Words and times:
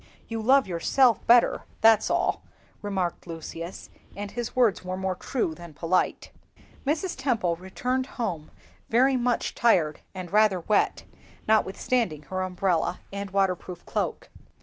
"You 0.27 0.41
love 0.41 0.65
yourself 0.65 1.23
better, 1.27 1.65
that's 1.81 2.09
all," 2.09 2.41
remarked 2.81 3.27
Lucius; 3.27 3.91
and 4.15 4.31
his 4.31 4.55
words 4.55 4.83
were 4.83 4.97
more 4.97 5.13
true 5.13 5.53
than 5.53 5.75
polite. 5.75 6.31
Mrs. 6.87 7.15
Temple 7.15 7.55
returned 7.57 8.07
home 8.17 8.49
very 8.89 9.15
much 9.15 9.53
tired 9.53 9.99
and 10.15 10.33
rather 10.33 10.61
wet, 10.61 11.03
notwithstanding 11.47 12.23
her 12.23 12.41
umbrella 12.41 12.99
and 13.13 13.29
waterproof 13.29 13.85
cloak. 13.85 14.29